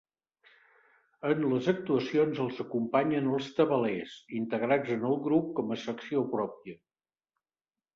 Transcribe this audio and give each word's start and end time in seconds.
En 1.31 1.43
les 1.51 1.69
actuacions 1.73 2.41
els 2.47 2.63
acompanyen 2.65 3.31
els 3.35 3.53
tabalers, 3.61 4.19
integrats 4.43 4.99
en 4.99 5.09
el 5.15 5.23
grup 5.31 5.57
com 5.61 5.75
a 5.75 5.83
secció 5.89 6.29
pròpia. 6.39 6.81